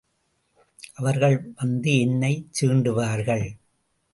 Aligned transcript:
அவர்கள் 0.93 1.35
வந்து 1.55 1.99
என்னைச் 1.99 2.47
சீண்டுவார்கள். 2.59 3.45